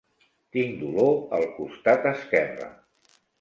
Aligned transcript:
Tinc 0.55 0.79
dolor 0.83 1.13
al 1.41 1.45
costat 1.59 2.09
esquerre. 2.13 2.73